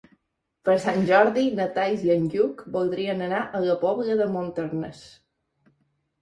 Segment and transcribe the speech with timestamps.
[0.67, 5.05] Per Sant Jordi na Thaís i en Lluc voldrien anar a la Pobla de Montornès.